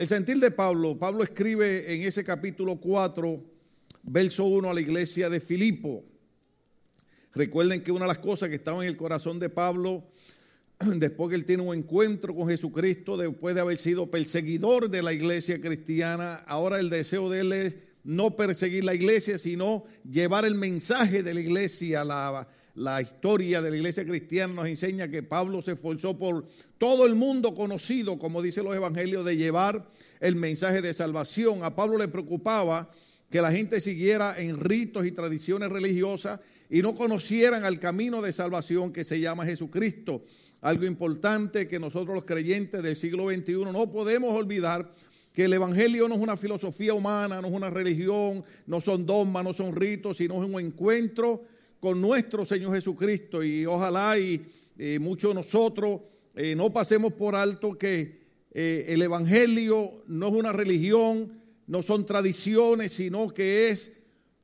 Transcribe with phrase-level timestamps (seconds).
[0.00, 3.44] El sentir de Pablo, Pablo escribe en ese capítulo 4,
[4.04, 6.02] verso 1 a la iglesia de Filipo.
[7.34, 10.04] Recuerden que una de las cosas que estaba en el corazón de Pablo,
[10.78, 15.12] después que él tiene un encuentro con Jesucristo, después de haber sido perseguidor de la
[15.12, 20.54] iglesia cristiana, ahora el deseo de él es no perseguir la iglesia, sino llevar el
[20.54, 25.62] mensaje de la iglesia, la, la historia de la iglesia cristiana nos enseña que Pablo
[25.62, 26.46] se esforzó por
[26.78, 29.88] todo el mundo conocido, como dicen los evangelios, de llevar
[30.20, 31.64] el mensaje de salvación.
[31.64, 32.90] A Pablo le preocupaba
[33.30, 38.32] que la gente siguiera en ritos y tradiciones religiosas y no conocieran al camino de
[38.32, 40.24] salvación que se llama Jesucristo.
[40.60, 44.92] Algo importante que nosotros los creyentes del siglo XXI no podemos olvidar
[45.32, 49.44] que el Evangelio no es una filosofía humana, no es una religión, no son dogmas,
[49.44, 51.44] no son ritos, sino es un encuentro
[51.80, 53.42] con nuestro Señor Jesucristo.
[53.42, 54.42] Y ojalá y
[54.78, 56.02] eh, muchos de nosotros
[56.34, 58.20] eh, no pasemos por alto que
[58.52, 63.92] eh, el Evangelio no es una religión, no son tradiciones, sino que es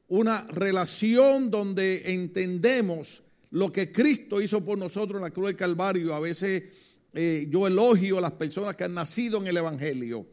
[0.09, 6.15] una relación donde entendemos lo que Cristo hizo por nosotros en la cruz del Calvario.
[6.15, 6.65] A veces
[7.49, 10.27] yo elogio a las personas que han nacido en el Evangelio.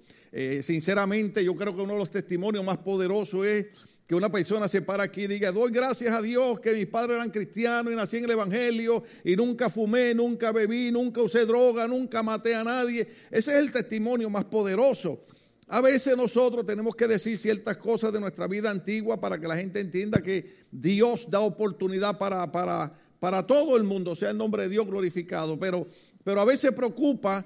[0.61, 3.67] sinceramente, yo creo que uno de los testimonios más poderosos es
[4.07, 7.15] que una persona se para aquí y diga, doy gracias a Dios que mis padres
[7.15, 11.87] eran cristianos y nací en el Evangelio y nunca fumé, nunca bebí, nunca usé droga,
[11.87, 13.07] nunca maté a nadie.
[13.31, 15.23] Ese es el testimonio más poderoso.
[15.67, 19.55] A veces nosotros tenemos que decir ciertas cosas de nuestra vida antigua para que la
[19.55, 24.63] gente entienda que Dios da oportunidad para, para, para todo el mundo, sea el nombre
[24.63, 25.57] de Dios glorificado.
[25.57, 25.87] Pero,
[26.23, 27.45] pero a veces preocupa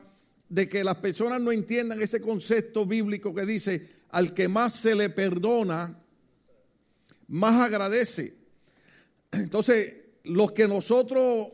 [0.50, 4.96] de que las personas no entiendan ese concepto bíblico que dice, al que más se
[4.96, 5.98] le perdona,
[7.28, 8.36] más agradece.
[9.32, 11.48] Entonces, los que nosotros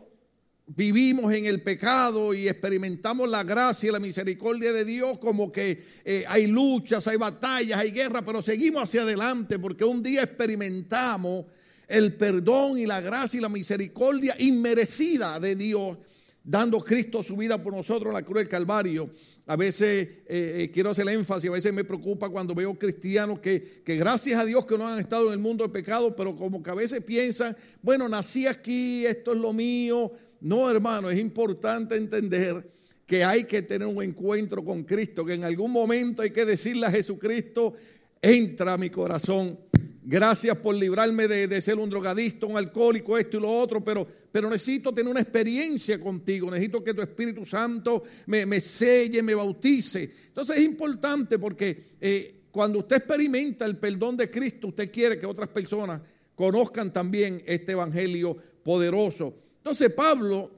[0.66, 5.84] vivimos en el pecado y experimentamos la gracia y la misericordia de Dios, como que
[6.06, 11.46] eh, hay luchas, hay batallas, hay guerra, pero seguimos hacia adelante porque un día experimentamos
[11.88, 15.98] el perdón y la gracia y la misericordia inmerecida de Dios,
[16.44, 19.10] dando Cristo su vida por nosotros en la cruz del Calvario.
[19.46, 23.62] A veces eh, eh, quiero hacer énfasis, a veces me preocupa cuando veo cristianos que,
[23.84, 26.62] que, gracias a Dios que no han estado en el mundo de pecado, pero como
[26.62, 30.12] que a veces piensan, bueno, nací aquí, esto es lo mío.
[30.42, 32.70] No, hermano, es importante entender
[33.06, 36.86] que hay que tener un encuentro con Cristo, que en algún momento hay que decirle
[36.86, 37.74] a Jesucristo,
[38.22, 39.60] entra a mi corazón.
[40.06, 44.50] Gracias por librarme de, ser un drogadicto, un alcohólico, esto y lo otro, pero, pero
[44.50, 46.52] necesito tener una experiencia contigo.
[46.52, 50.12] Necesito que tu Espíritu Santo me, me selle, me bautice.
[50.28, 55.26] Entonces es importante porque eh, cuando usted experimenta el perdón de Cristo, usted quiere que
[55.26, 56.02] otras personas
[56.36, 59.34] conozcan también este Evangelio poderoso.
[59.58, 60.52] Entonces Pablo,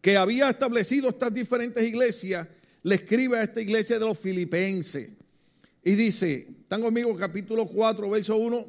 [0.00, 2.46] que había establecido estas diferentes iglesias,
[2.84, 5.10] le escribe a esta iglesia de los filipenses.
[5.88, 7.16] Y dice, ¿están conmigo?
[7.16, 8.66] Capítulo 4, verso 1.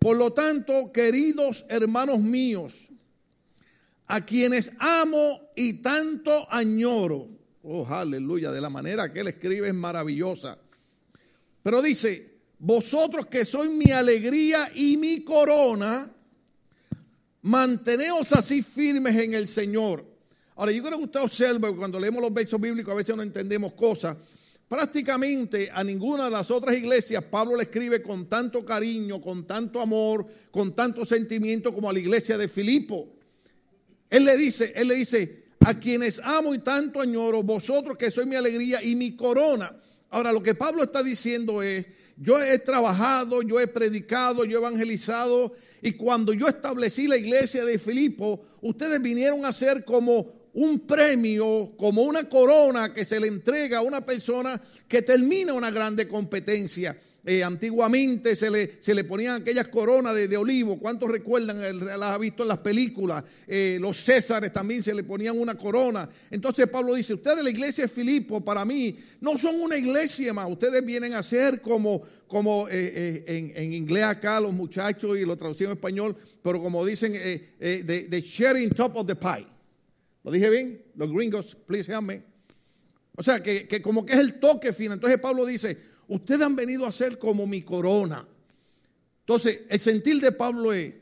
[0.00, 2.88] Por lo tanto, queridos hermanos míos,
[4.08, 7.28] a quienes amo y tanto añoro,
[7.62, 10.58] oh aleluya, de la manera que él escribe es maravillosa.
[11.62, 16.12] Pero dice, vosotros que sois mi alegría y mi corona,
[17.42, 20.04] manteneos así firmes en el Señor.
[20.56, 23.74] Ahora, yo creo que usted observa cuando leemos los versos bíblicos a veces no entendemos
[23.74, 24.16] cosas.
[24.70, 29.80] Prácticamente a ninguna de las otras iglesias Pablo le escribe con tanto cariño, con tanto
[29.80, 33.08] amor, con tanto sentimiento como a la iglesia de Filipo.
[34.08, 38.28] Él le dice, él le dice, a quienes amo y tanto añoro, vosotros que sois
[38.28, 39.76] mi alegría y mi corona.
[40.08, 44.60] Ahora lo que Pablo está diciendo es, yo he trabajado, yo he predicado, yo he
[44.60, 45.52] evangelizado
[45.82, 51.72] y cuando yo establecí la iglesia de Filipo, ustedes vinieron a ser como un premio,
[51.76, 56.96] como una corona que se le entrega a una persona que termina una grande competencia.
[57.24, 60.78] Eh, antiguamente se le, se le ponían aquellas coronas de, olivo.
[60.78, 61.60] ¿Cuántos recuerdan?
[61.86, 63.22] Las ha visto en las películas.
[63.46, 66.08] Eh, los Césares también se le ponían una corona.
[66.30, 70.50] Entonces Pablo dice, ustedes la iglesia de Filipo para mí no son una iglesia más.
[70.50, 75.72] Ustedes vienen a ser como, como eh, en, inglés acá los muchachos y lo traducimos
[75.72, 79.46] en español, pero como dicen, de sharing top of the pie.
[80.22, 80.82] ¿Lo dije bien?
[80.96, 82.22] Los gringos, please help me.
[83.16, 84.94] O sea, que, que, como que es el toque final.
[84.94, 85.76] Entonces Pablo dice,
[86.08, 88.26] ustedes han venido a ser como mi corona.
[89.20, 90.94] Entonces, el sentir de Pablo es,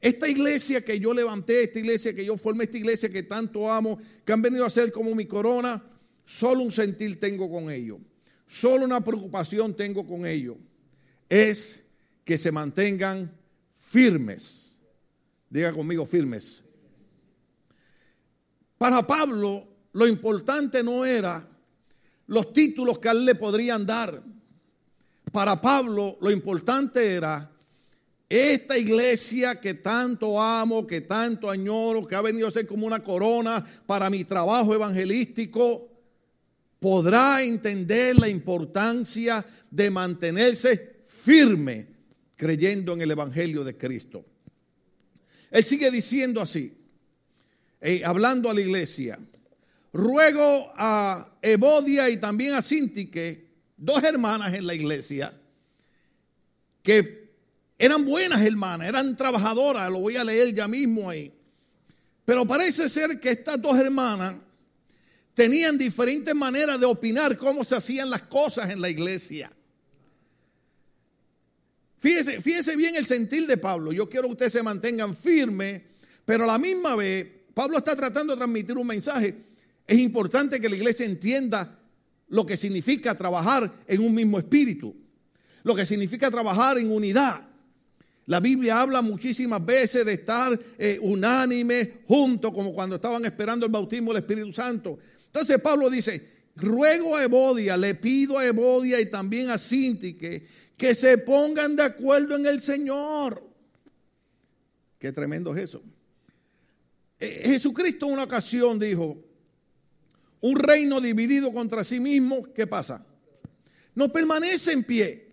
[0.00, 3.98] esta iglesia que yo levanté, esta iglesia que yo formé, esta iglesia que tanto amo,
[4.24, 5.82] que han venido a ser como mi corona,
[6.24, 7.98] solo un sentir tengo con ellos.
[8.46, 10.56] Solo una preocupación tengo con ellos.
[11.28, 11.82] Es
[12.24, 13.32] que se mantengan
[13.72, 14.78] firmes.
[15.50, 16.65] Diga conmigo firmes
[18.78, 21.48] para Pablo, lo importante no era
[22.26, 24.22] los títulos que a él le podrían dar.
[25.32, 27.50] Para Pablo lo importante era
[28.28, 33.02] esta iglesia que tanto amo, que tanto añoro, que ha venido a ser como una
[33.02, 35.88] corona para mi trabajo evangelístico,
[36.80, 41.88] podrá entender la importancia de mantenerse firme
[42.36, 44.24] creyendo en el Evangelio de Cristo.
[45.50, 46.76] Él sigue diciendo así,
[47.86, 49.16] eh, hablando a la iglesia,
[49.92, 53.46] ruego a Evodia y también a Sintique,
[53.76, 55.32] dos hermanas en la iglesia,
[56.82, 57.30] que
[57.78, 61.32] eran buenas hermanas, eran trabajadoras, lo voy a leer ya mismo ahí.
[62.24, 64.36] Pero parece ser que estas dos hermanas
[65.32, 69.48] tenían diferentes maneras de opinar cómo se hacían las cosas en la iglesia.
[71.98, 73.92] Fíjese, fíjese bien el sentir de Pablo.
[73.92, 75.82] Yo quiero que ustedes se mantengan firmes,
[76.24, 79.34] pero a la misma vez, Pablo está tratando de transmitir un mensaje.
[79.86, 81.78] Es importante que la iglesia entienda
[82.28, 84.94] lo que significa trabajar en un mismo espíritu,
[85.62, 87.48] lo que significa trabajar en unidad.
[88.26, 93.72] La Biblia habla muchísimas veces de estar eh, unánime, juntos, como cuando estaban esperando el
[93.72, 94.98] bautismo del Espíritu Santo.
[95.24, 100.94] Entonces Pablo dice, ruego a Evodia, le pido a Evodia y también a Sintique que
[100.94, 103.42] se pongan de acuerdo en el Señor.
[104.98, 105.82] Qué tremendo es eso.
[107.18, 109.16] Eh, Jesucristo una ocasión dijo,
[110.40, 113.04] un reino dividido contra sí mismo, ¿qué pasa?
[113.94, 115.26] No permanece en pie.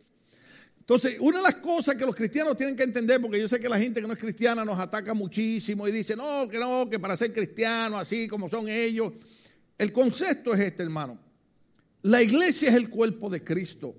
[0.80, 3.70] Entonces, una de las cosas que los cristianos tienen que entender, porque yo sé que
[3.70, 7.00] la gente que no es cristiana nos ataca muchísimo y dice, no, que no, que
[7.00, 9.14] para ser cristiano, así como son ellos,
[9.78, 11.18] el concepto es este, hermano.
[12.02, 13.96] La iglesia es el cuerpo de Cristo.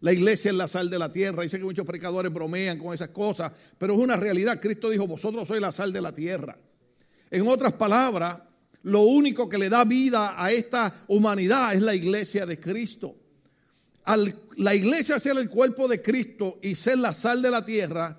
[0.00, 1.44] La iglesia es la sal de la tierra.
[1.44, 4.60] Dice que muchos predicadores bromean con esas cosas, pero es una realidad.
[4.60, 6.58] Cristo dijo, vosotros sois la sal de la tierra.
[7.30, 8.40] En otras palabras,
[8.82, 13.16] lo único que le da vida a esta humanidad es la iglesia de Cristo.
[14.04, 18.18] Al la iglesia ser el cuerpo de Cristo y ser la sal de la tierra,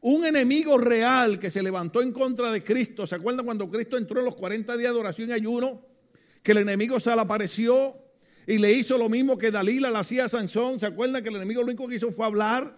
[0.00, 4.18] un enemigo real que se levantó en contra de Cristo, ¿se acuerdan cuando Cristo entró
[4.18, 5.88] en los 40 días de oración y ayuno?
[6.42, 7.96] que el enemigo se le apareció
[8.46, 10.80] y le hizo lo mismo que Dalila le hacía a Sansón.
[10.80, 12.74] ¿Se acuerdan que el enemigo lo único que hizo fue hablar?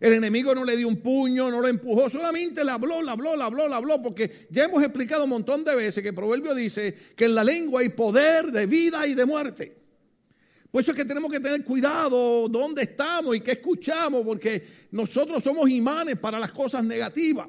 [0.00, 3.36] El enemigo no le dio un puño, no lo empujó, solamente le habló, le habló,
[3.36, 6.54] le habló, le habló, porque ya hemos explicado un montón de veces que el proverbio
[6.54, 9.76] dice que en la lengua hay poder de vida y de muerte.
[10.70, 14.62] Por eso es que tenemos que tener cuidado dónde estamos y qué escuchamos, porque
[14.92, 17.48] nosotros somos imanes para las cosas negativas.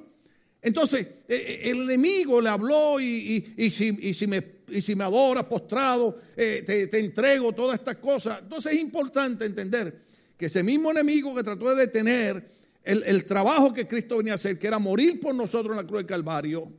[0.61, 4.43] Entonces, e, e, el enemigo le habló y, si, me,
[4.81, 8.39] si me adoras postrado, eh, te, entrego todas estas cosas.
[8.41, 10.08] Entonces es importante entender
[10.39, 12.49] que ese mismo enemigo que trató de detener
[12.85, 15.85] el, el, trabajo que Cristo venía a hacer, que era morir por nosotros en la
[15.85, 16.71] cruz del Calvario,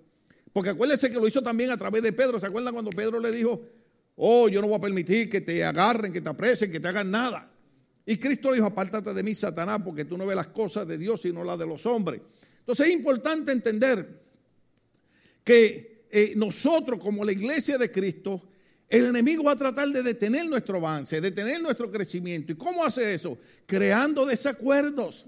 [0.51, 2.41] porque acuérdense que lo hizo también a través de Pedro.
[2.41, 3.61] ¿Se acuerdan cuando Pedro le dijo,
[4.17, 7.11] oh, yo no voy a permitir que te agarren, que te apresen, que te hagan
[7.11, 7.53] nada?
[8.07, 10.97] Y Cristo le dijo, apártate de mí, Satanás, porque tú no ves las cosas de
[10.97, 12.23] Dios, sino las de los hombres.
[12.61, 14.23] Entonces es importante entender
[15.45, 18.43] que eh, nosotros como la iglesia de Cristo,
[18.91, 22.51] el enemigo va a tratar de detener nuestro avance, detener nuestro crecimiento.
[22.51, 23.39] ¿Y cómo hace eso?
[23.65, 25.27] Creando desacuerdos,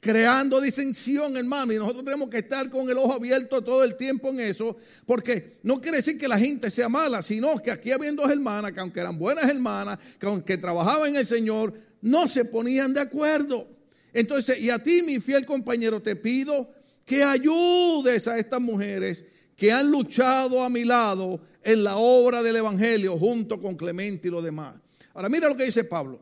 [0.00, 1.72] creando disensión, hermano.
[1.72, 4.76] Y nosotros tenemos que estar con el ojo abierto todo el tiempo en eso,
[5.06, 8.72] porque no quiere decir que la gente sea mala, sino que aquí había dos hermanas
[8.72, 13.00] que aunque eran buenas hermanas, que aunque trabajaban en el Señor, no se ponían de
[13.00, 13.66] acuerdo.
[14.12, 16.70] Entonces, y a ti, mi fiel compañero, te pido
[17.06, 19.24] que ayudes a estas mujeres
[19.60, 24.30] que han luchado a mi lado en la obra del Evangelio junto con Clemente y
[24.30, 24.72] los demás.
[25.12, 26.18] Ahora, mira lo que dice Pablo.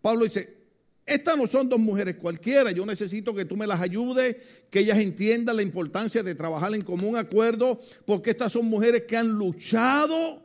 [0.00, 0.56] Pablo dice,
[1.04, 4.34] estas no son dos mujeres cualquiera, yo necesito que tú me las ayudes,
[4.70, 9.18] que ellas entiendan la importancia de trabajar en común acuerdo, porque estas son mujeres que
[9.18, 10.42] han luchado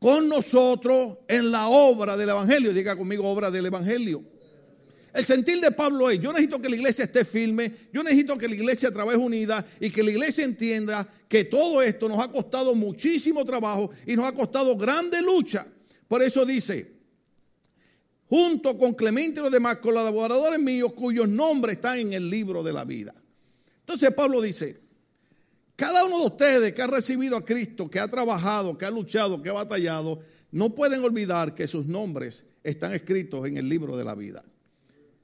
[0.00, 2.72] con nosotros en la obra del Evangelio.
[2.72, 4.24] Diga conmigo, obra del Evangelio.
[5.12, 8.48] El sentir de Pablo es, yo necesito que la iglesia esté firme, yo necesito que
[8.48, 12.74] la iglesia trabaje unida y que la iglesia entienda que todo esto nos ha costado
[12.74, 15.66] muchísimo trabajo y nos ha costado grande lucha.
[16.06, 16.92] Por eso dice,
[18.28, 22.72] junto con Clemente y los demás colaboradores míos cuyos nombres están en el libro de
[22.72, 23.12] la vida.
[23.80, 24.78] Entonces Pablo dice,
[25.74, 29.42] cada uno de ustedes que ha recibido a Cristo, que ha trabajado, que ha luchado,
[29.42, 30.20] que ha batallado,
[30.52, 34.44] no pueden olvidar que sus nombres están escritos en el libro de la vida.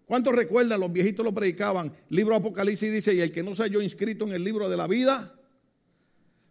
[0.07, 0.81] ¿Cuántos recuerdan?
[0.81, 1.93] Los viejitos lo predicaban.
[2.09, 4.87] Libro Apocalipsis dice, y el que no se halló inscrito en el libro de la
[4.87, 5.35] vida,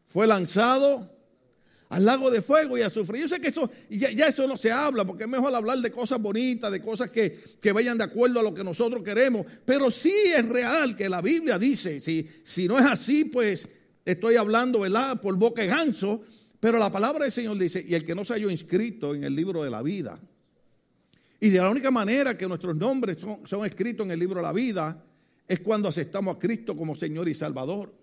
[0.08, 1.10] fue lanzado
[1.88, 3.22] al lago de fuego y a sufrir.
[3.22, 5.90] Yo sé que eso, ya, ya, eso no se habla, porque es mejor hablar de
[5.90, 9.46] cosas bonitas, de cosas que, que, vayan de acuerdo a lo que nosotros queremos.
[9.64, 13.70] Pero sí es real que la Biblia dice, si, si no es así, pues
[14.04, 15.22] estoy hablando, ¿verdad?
[15.22, 16.22] Por boca de ganso,
[16.60, 19.34] Pero la palabra del Señor dice, y el que no se haya inscrito en el
[19.34, 20.20] libro de la vida.
[21.46, 24.52] Y de la única manera que nuestros nombres son, escritos en el libro de la
[24.52, 25.00] vida
[25.48, 27.94] es cuando aceptamos a Cristo como Señor y Salvador.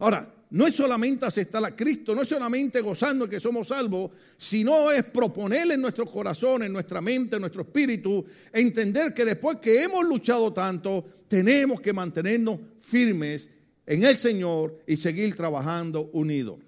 [0.00, 4.90] Ahora, no es solamente aceptar a Cristo, no es solamente gozando que somos salvos, sino
[4.90, 9.80] es proponerle en nuestro corazón, en nuestra mente, en nuestro espíritu, entender que después que
[9.80, 13.50] hemos luchado tanto, tenemos que mantenernos firmes
[13.86, 16.58] en el Señor y seguir trabajando unidos.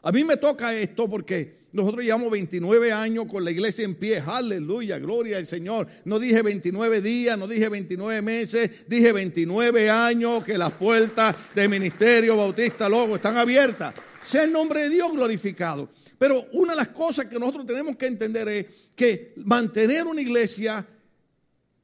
[0.00, 4.22] A mí me toca esto porque nosotros llevamos 29 años con la iglesia en pie.
[4.24, 5.86] Aleluya, gloria al Señor.
[6.04, 11.68] No dije 29 días, no dije 29 meses, dije 29 años que las puertas del
[11.68, 13.94] Ministerio Bautista Logo están abiertas.
[14.22, 15.90] Sea el nombre de Dios glorificado.
[16.18, 20.86] Pero una de las cosas que nosotros tenemos que entender es que mantener una iglesia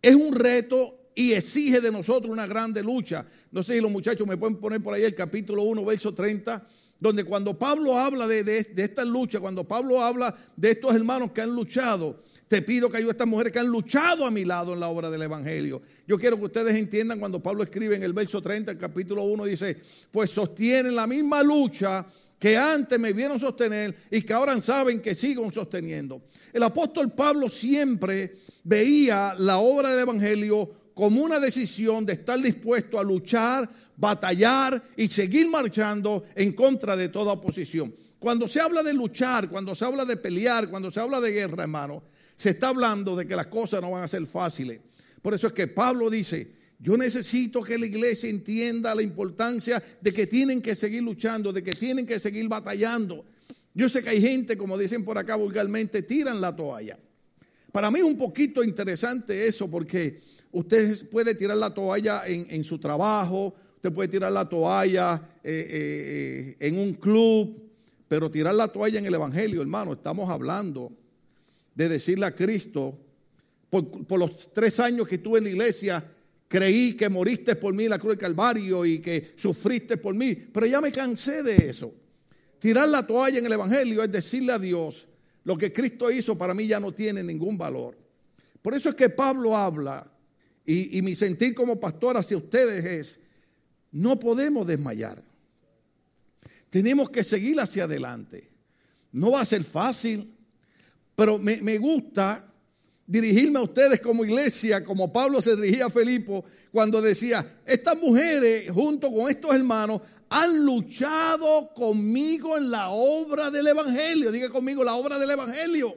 [0.01, 3.27] es un reto y exige de nosotros una grande lucha.
[3.53, 6.67] No sé si los muchachos me pueden poner por ahí el capítulo 1, verso 30
[7.01, 11.55] donde cuando Pablo habla de, esta lucha, cuando Pablo habla de estos hermanos que han
[11.55, 14.81] luchado, te pido que ayude a estas mujeres que han luchado a mi lado en
[14.81, 15.83] la obra del Evangelio.
[16.07, 19.45] Yo quiero que ustedes entiendan cuando Pablo escribe en el verso 30, el capítulo 1,
[19.45, 19.77] dice,
[20.11, 22.07] pues sostienen la misma lucha
[22.39, 26.23] que antes me vieron sostener y que ahora saben que sigo sosteniendo.
[26.53, 32.99] El apóstol Pablo siempre veía la obra del Evangelio como una decisión de estar dispuesto
[32.99, 37.95] a luchar batallar y seguir marchando en contra de toda oposición.
[38.19, 41.65] Cuando se habla de luchar, cuando se habla de pelear, cuando se habla de guerra,
[41.65, 42.03] hermano,
[42.37, 44.81] se está hablando de que las cosas no van a ser fáciles.
[45.21, 50.13] Por eso es que Pablo dice, yo necesito que la iglesia entienda la importancia de
[50.13, 53.25] que tienen que seguir luchando, de que tienen que seguir batallando.
[53.75, 56.99] Yo sé que hay gente, como dicen por acá vulgarmente, tiran la toalla.
[57.73, 60.21] Para mí es un poquito interesante eso porque
[60.55, 65.69] usted puede tirar la toalla en, en su trabajo, Usted puede tirar la toalla eh,
[65.71, 67.71] eh, en un club,
[68.09, 70.91] pero tirar la toalla en el Evangelio, hermano, estamos hablando
[71.75, 72.99] de decirle a Cristo,
[73.69, 76.03] por, los tres años que estuve en la iglesia,
[76.49, 80.35] creí que moriste por mí en la cruz del Calvario y que sufriste por mí,
[80.35, 81.93] pero ya me cansé de eso.
[82.59, 85.07] Tirar la toalla en el Evangelio es decirle a Dios,
[85.45, 87.99] lo que Cristo hizo para mí ya no tiene ningún valor.
[88.63, 90.11] Por eso es que Pablo habla,
[90.67, 93.21] y, mi sentir como pastor hacia ustedes es,
[93.93, 95.23] no podemos desmayar.
[96.71, 98.51] Tenemos que seguir hacia adelante.
[99.13, 100.35] No va a ser fácil,
[101.15, 102.51] pero me, gusta
[103.07, 108.71] dirigirme a ustedes como iglesia, como Pablo se dirigía a Felipo cuando decía, estas mujeres
[108.73, 114.33] junto con estos hermanos han luchado conmigo en la obra del Evangelio.
[114.33, 115.95] Diga conmigo la obra del Evangelio.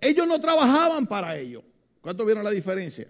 [0.00, 1.62] Ellos no trabajaban para ello.
[2.00, 3.06] ¿Cuánto vieron la diferencia?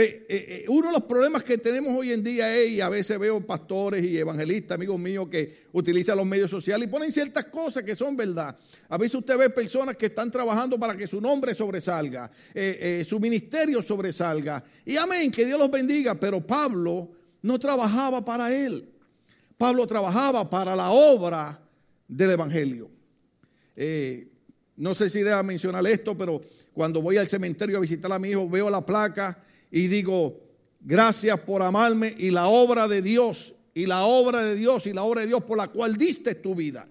[0.00, 3.18] Eh, eh, uno de los problemas que tenemos hoy en día es, y a veces
[3.18, 7.82] veo pastores y evangelistas, amigos míos, que utilizan los medios sociales y ponen ciertas cosas
[7.82, 8.56] que son verdad.
[8.88, 13.18] A veces usted ve personas que están trabajando para que su nombre sobresalga, eh, su
[13.18, 14.62] ministerio sobresalga.
[14.84, 17.10] Y amén, que Dios los bendiga, pero Pablo
[17.42, 18.88] no trabajaba para él.
[19.56, 21.60] Pablo trabajaba para la obra
[22.06, 22.88] del Evangelio.
[24.76, 26.40] no sé si deba mencionar esto, pero
[26.72, 30.40] cuando voy al cementerio a visitar a mi hijo, veo la placa y digo,
[30.80, 35.02] gracias por amarme y la obra de Dios, y la obra de Dios, y la
[35.02, 36.86] obra de Dios por la cual diste tu vida.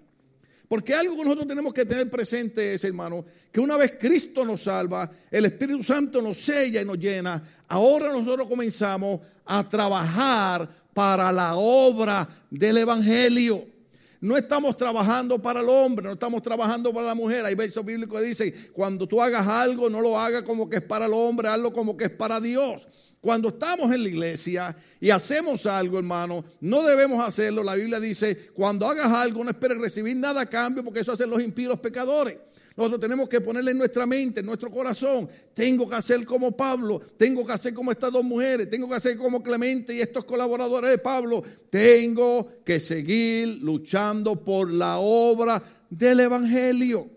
[0.67, 4.63] Porque algo que nosotros tenemos que tener presente es, hermano, que una vez Cristo nos
[4.63, 11.31] salva, el Espíritu Santo nos sella y nos llena, ahora nosotros comenzamos a trabajar para
[11.31, 13.76] la obra del Evangelio.
[14.19, 17.45] No estamos trabajando para el hombre, no estamos trabajando para la mujer.
[17.45, 20.83] Hay versos bíblicos que dicen, cuando tú hagas algo, no lo hagas como que es
[20.83, 22.88] para el hombre, hazlo como que es para Dios.
[23.21, 27.63] Cuando estamos en la iglesia y hacemos algo, hermano, no debemos hacerlo.
[27.63, 31.29] La Biblia dice, cuando hagas algo, no esperes recibir nada a cambio, porque eso hacen
[31.29, 32.38] los impíos pecadores.
[32.77, 35.27] Nosotros tenemos que ponerle en nuestra mente, en nuestro corazón.
[35.55, 39.17] Tengo que hacer como Pablo, tengo que hacer como estas dos mujeres, tengo que hacer
[39.17, 41.41] como Clemente y estos colaboradores de Pablo.
[41.72, 47.10] Tengo que seguir luchando por la obra del Evangelio.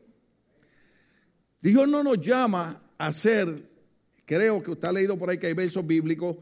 [1.61, 3.55] Dios no nos llama a ser,
[4.25, 6.37] creo que usted ha leído por ahí que hay versos bíblicos,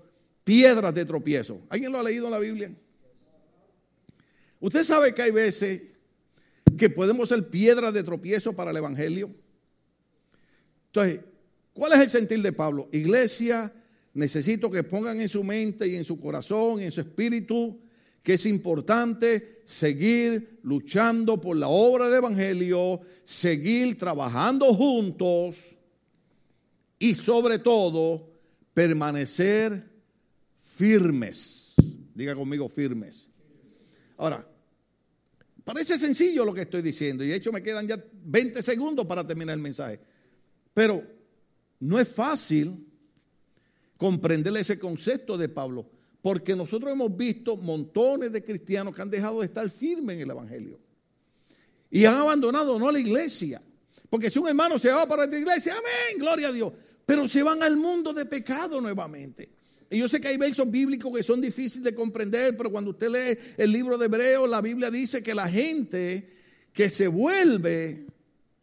[0.44, 1.60] piedras de tropiezo.
[1.70, 2.70] ¿Alguien lo ha leído en la Biblia?
[4.60, 5.82] Usted sabe que hay veces
[6.78, 9.30] que podemos ser piedra de tropiezo para el Evangelio.
[10.86, 11.20] Entonces,
[11.74, 12.88] ¿cuál es el sentir de Pablo?
[12.92, 13.70] Iglesia,
[14.14, 17.78] necesito que pongan en su mente y en su corazón y en su espíritu
[18.22, 25.76] que es importante seguir luchando por la obra del Evangelio, seguir trabajando juntos
[26.98, 28.30] y sobre todo
[28.74, 29.88] permanecer
[30.58, 31.74] firmes.
[32.14, 33.28] Diga conmigo firmes.
[34.16, 34.46] Ahora,
[35.68, 39.26] Parece sencillo lo que estoy diciendo y de hecho me quedan ya 20 segundos para
[39.26, 40.00] terminar el mensaje.
[40.72, 41.04] Pero
[41.80, 42.86] no es fácil
[43.98, 45.86] comprender ese concepto de Pablo,
[46.22, 50.30] porque nosotros hemos visto montones de cristianos que han dejado de estar firmes en el
[50.30, 50.80] Evangelio
[51.90, 53.60] y han abandonado no la iglesia.
[54.08, 56.72] Porque si un hermano se va para la iglesia, amén, gloria a Dios,
[57.04, 59.50] pero se van al mundo de pecado nuevamente.
[59.90, 63.08] Y yo sé que hay versos bíblicos que son difíciles de comprender, pero cuando usted
[63.08, 66.28] lee el libro de Hebreos, la Biblia dice que la gente
[66.72, 68.06] que se vuelve,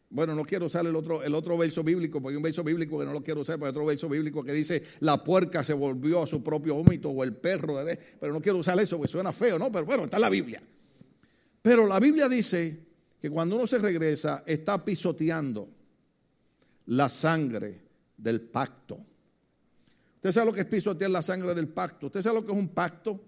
[0.09, 2.99] bueno, no quiero usar el otro, el otro verso bíblico, porque hay un verso bíblico
[2.99, 5.73] que no lo quiero usar, pero hay otro verso bíblico que dice, la puerca se
[5.73, 7.83] volvió a su propio vómito, o el perro,
[8.19, 9.71] pero no quiero usar eso, porque suena feo, ¿no?
[9.71, 10.61] Pero bueno, está en la Biblia.
[11.61, 12.79] Pero la Biblia dice
[13.19, 15.67] que cuando uno se regresa, está pisoteando
[16.85, 17.81] la sangre
[18.15, 18.99] del pacto.
[20.25, 22.07] Usted sabe lo que es pisotear la sangre del pacto.
[22.07, 23.21] Usted sabe lo que es un pacto.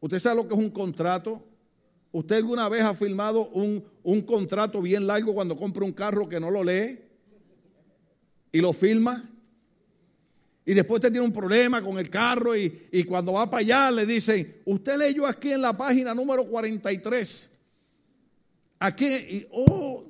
[0.00, 1.44] Usted sabe lo que es un contrato.
[2.10, 6.40] ¿Usted alguna vez ha firmado un, un, contrato bien largo cuando compra un carro que
[6.40, 7.00] no lo lee
[8.50, 9.30] y lo firma?
[10.64, 13.90] Y después usted tiene un problema con el carro y, y cuando va para allá
[13.90, 17.50] le dicen, usted leyó aquí en la página número 43.
[18.78, 20.02] Aquí, y, oh,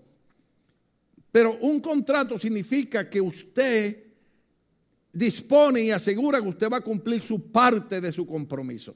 [1.32, 4.03] pero un contrato significa que usted
[5.14, 8.94] dispone y asegura que usted va a cumplir su parte de su compromiso.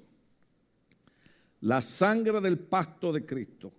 [1.60, 3.72] La sangre del pacto de Cristo.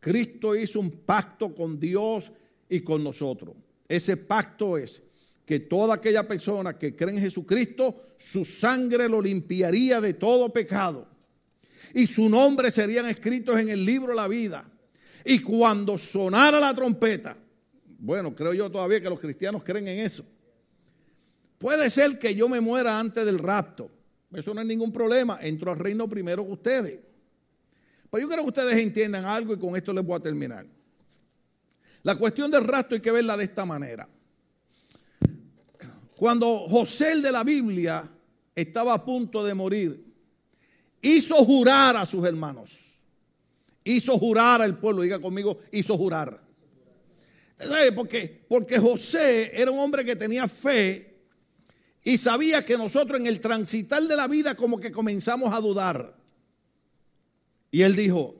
[0.00, 2.32] Cristo hizo un pacto con Dios
[2.68, 3.54] y con nosotros.
[3.86, 5.02] Ese pacto es
[5.44, 11.06] que toda aquella persona que cree en Jesucristo, su sangre lo limpiaría de todo pecado.
[11.94, 14.68] Y su nombre serían escritos en el libro de la vida.
[15.24, 17.36] Y cuando sonara la trompeta,
[17.98, 20.24] bueno, creo yo todavía que los cristianos creen en eso
[21.62, 23.88] Puede ser que yo me muera antes del rapto.
[24.32, 25.38] Eso no es ningún problema.
[25.40, 26.98] Entro al reino primero que ustedes.
[28.10, 30.66] Pero yo quiero que ustedes entiendan algo y con esto les voy a terminar.
[32.02, 34.08] La cuestión del rapto hay que verla de esta manera.
[36.16, 38.10] Cuando José el de la Biblia
[38.56, 40.04] estaba a punto de morir,
[41.00, 42.76] hizo jurar a sus hermanos.
[43.84, 46.42] Hizo jurar al pueblo, diga conmigo, hizo jurar.
[47.94, 51.11] Porque, porque José era un hombre que tenía fe
[52.04, 56.16] y sabía que nosotros en el transitar de la vida como que comenzamos a dudar.
[57.70, 58.34] Y él dijo,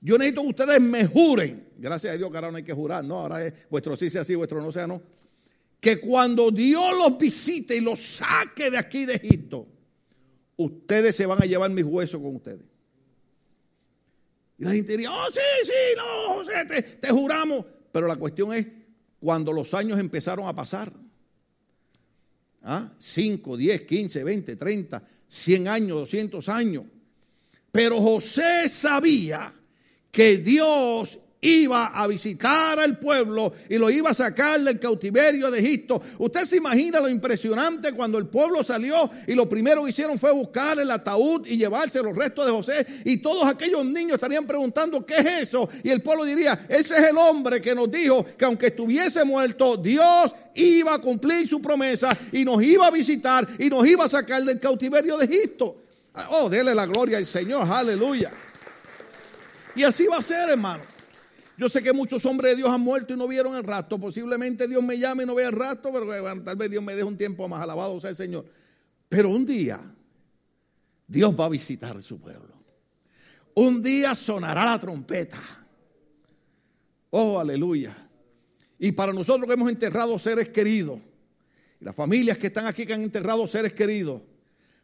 [0.00, 1.68] yo necesito que ustedes me juren.
[1.78, 4.24] Gracias a Dios que ahora no hay que jurar, no, ahora es vuestro sí sea
[4.24, 5.02] sí, vuestro no sea no.
[5.80, 9.66] Que cuando Dios los visite y los saque de aquí de Egipto,
[10.56, 12.64] ustedes se van a llevar mis huesos con ustedes.
[14.58, 17.64] Y la gente diría, oh sí, sí, no, José, te, te juramos.
[17.92, 18.66] Pero la cuestión es
[19.20, 20.92] cuando los años empezaron a pasar.
[22.98, 26.84] 5, 10, 15, 20, 30, 100 años, 200 años.
[27.70, 29.54] Pero José sabía
[30.10, 35.60] que Dios iba a visitar al pueblo y lo iba a sacar del cautiverio de
[35.60, 36.00] Egipto.
[36.18, 40.32] Usted se imagina lo impresionante cuando el pueblo salió y lo primero que hicieron fue
[40.32, 45.04] buscar el ataúd y llevarse los restos de José y todos aquellos niños estarían preguntando
[45.04, 45.68] ¿qué es eso?
[45.82, 49.76] Y el pueblo diría, ese es el hombre que nos dijo que aunque estuviese muerto,
[49.76, 54.08] Dios iba a cumplir su promesa y nos iba a visitar y nos iba a
[54.08, 55.76] sacar del cautiverio de Egipto.
[56.30, 58.32] Oh, dele la gloria al Señor, aleluya.
[59.74, 60.95] Y así va a ser, hermano.
[61.58, 63.98] Yo sé que muchos hombres de Dios han muerto y no vieron el rastro.
[63.98, 66.06] Posiblemente Dios me llame y no vea el rastro, pero
[66.42, 67.62] tal vez Dios me deje un tiempo más.
[67.62, 68.44] Alabado sea el Señor.
[69.08, 69.80] Pero un día
[71.06, 72.54] Dios va a visitar su pueblo.
[73.54, 75.40] Un día sonará la trompeta.
[77.10, 77.96] Oh, aleluya.
[78.78, 81.00] Y para nosotros que hemos enterrado seres queridos,
[81.80, 84.20] y las familias que están aquí que han enterrado seres queridos,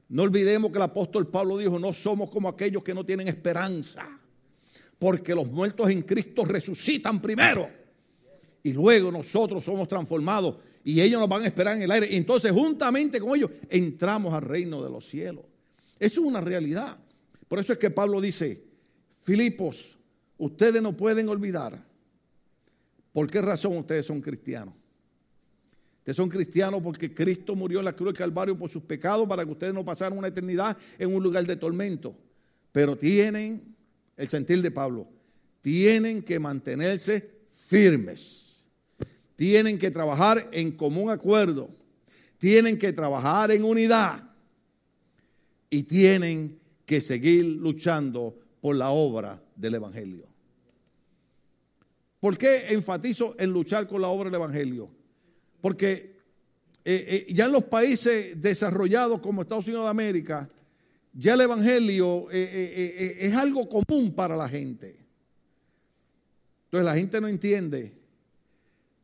[0.08, 4.21] no olvidemos que el apóstol Pablo dijo, no somos como aquellos que no tienen esperanza
[5.02, 7.68] porque los muertos en Cristo resucitan primero.
[8.62, 12.16] Y luego nosotros somos transformados y ellos nos van a esperar en el aire.
[12.16, 15.44] Entonces juntamente con ellos entramos al reino de los cielos.
[15.98, 16.96] Eso es una realidad.
[17.48, 18.62] Por eso es que Pablo dice,
[19.18, 19.98] Filipos,
[20.38, 21.84] ustedes no pueden olvidar
[23.12, 24.72] por qué razón ustedes son cristianos.
[25.98, 29.44] Ustedes son cristianos porque Cristo murió en la cruz del Calvario por sus pecados para
[29.44, 32.14] que ustedes no pasaran una eternidad en un lugar de tormento.
[32.70, 33.71] Pero tienen
[34.16, 35.08] el sentir de Pablo,
[35.60, 38.66] tienen que mantenerse firmes,
[39.36, 41.70] tienen que trabajar en común acuerdo,
[42.38, 44.28] tienen que trabajar en unidad
[45.70, 50.26] y tienen que seguir luchando por la obra del Evangelio.
[52.20, 54.90] ¿Por qué enfatizo en luchar con la obra del Evangelio?
[55.60, 56.12] Porque
[56.84, 60.48] eh, eh, ya en los países desarrollados como Estados Unidos de América,
[61.12, 64.96] ya el Evangelio eh, eh, eh, es algo común para la gente.
[66.64, 67.92] Entonces la gente no entiende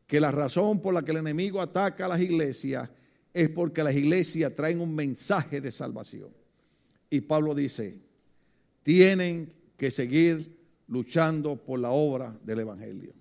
[0.07, 2.89] que la razón por la que el enemigo ataca a las iglesias
[3.31, 6.29] es porque las iglesias traen un mensaje de salvación.
[7.11, 7.99] Y Pablo dice,
[8.81, 13.13] tienen que seguir luchando por la obra del Evangelio.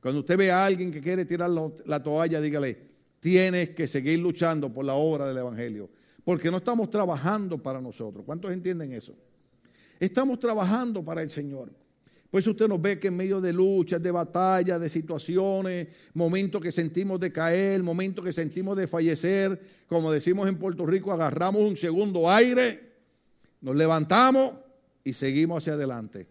[0.00, 2.78] Cuando usted ve a alguien que quiere tirar la toalla, dígale,
[3.18, 5.90] tienes que seguir luchando por la obra del Evangelio.
[6.26, 8.24] Porque no estamos trabajando para nosotros.
[8.26, 9.14] ¿Cuántos entienden eso?
[10.00, 11.70] Estamos trabajando para el Señor.
[12.32, 16.72] Pues usted nos ve que en medio de luchas, de batallas, de situaciones, momentos que
[16.72, 21.76] sentimos de caer, momentos que sentimos de fallecer, como decimos en Puerto Rico, agarramos un
[21.76, 22.94] segundo aire,
[23.60, 24.54] nos levantamos
[25.04, 26.26] y seguimos hacia adelante.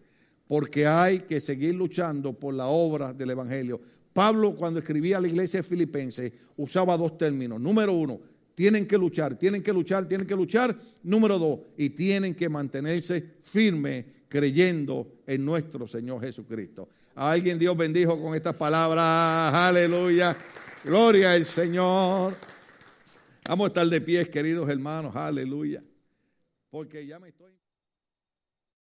[0.46, 3.80] Porque hay que seguir luchando por la obra del Evangelio.
[4.12, 7.58] Pablo cuando escribía a la iglesia filipense usaba dos términos.
[7.58, 10.74] Número uno, tienen que luchar, tienen que luchar, tienen que luchar.
[11.02, 16.88] Número dos, y tienen que mantenerse firmes creyendo en nuestro Señor Jesucristo.
[17.14, 19.54] A alguien Dios bendijo con estas palabras.
[19.54, 20.36] Aleluya.
[20.82, 22.34] Gloria al Señor.
[23.46, 25.14] Vamos a estar de pie, queridos hermanos.
[25.14, 25.84] Aleluya.
[26.70, 27.55] Porque ya me estoy...